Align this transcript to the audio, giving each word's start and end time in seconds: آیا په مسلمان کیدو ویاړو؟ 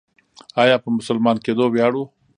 آیا 0.61 0.75
په 0.83 0.89
مسلمان 0.97 1.37
کیدو 1.45 1.65
ویاړو؟ 1.69 2.03